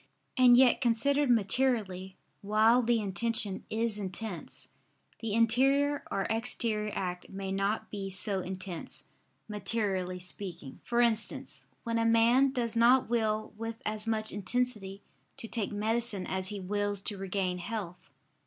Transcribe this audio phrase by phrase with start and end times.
[0.35, 4.69] And yet considered materially, while the intention is intense,
[5.19, 9.03] the interior or exterior act may be not so intense,
[9.47, 15.03] materially speaking: for instance, when a man does not will with as much intensity
[15.37, 18.09] to take medicine as he wills to regain health.